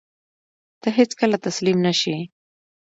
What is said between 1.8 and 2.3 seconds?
نه شې.